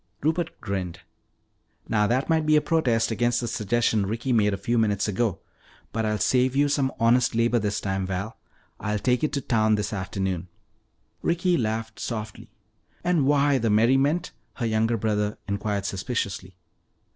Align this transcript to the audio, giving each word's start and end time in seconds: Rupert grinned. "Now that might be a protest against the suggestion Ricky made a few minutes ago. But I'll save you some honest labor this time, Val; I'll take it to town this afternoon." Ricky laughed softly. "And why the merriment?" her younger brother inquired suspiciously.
Rupert 0.23 0.59
grinned. 0.59 1.01
"Now 1.87 2.07
that 2.07 2.27
might 2.27 2.47
be 2.47 2.55
a 2.55 2.59
protest 2.59 3.11
against 3.11 3.39
the 3.39 3.47
suggestion 3.47 4.07
Ricky 4.07 4.33
made 4.33 4.51
a 4.51 4.57
few 4.57 4.79
minutes 4.79 5.07
ago. 5.07 5.37
But 5.91 6.07
I'll 6.07 6.17
save 6.17 6.55
you 6.55 6.69
some 6.69 6.91
honest 6.99 7.35
labor 7.35 7.59
this 7.59 7.79
time, 7.79 8.07
Val; 8.07 8.35
I'll 8.79 8.97
take 8.97 9.23
it 9.23 9.31
to 9.33 9.41
town 9.41 9.75
this 9.75 9.93
afternoon." 9.93 10.47
Ricky 11.21 11.55
laughed 11.55 11.99
softly. 11.99 12.49
"And 13.03 13.27
why 13.27 13.59
the 13.59 13.69
merriment?" 13.69 14.31
her 14.55 14.65
younger 14.65 14.97
brother 14.97 15.37
inquired 15.47 15.85
suspiciously. 15.85 16.57